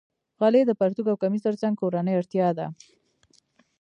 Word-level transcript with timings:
غلۍ 0.39 0.61
د 0.65 0.71
پرتوګ 0.79 1.07
او 1.09 1.21
کمیس 1.23 1.41
تر 1.47 1.55
څنګ 1.61 1.73
کورنۍ 1.81 2.13
اړتیا 2.15 2.47
ده. 2.57 2.65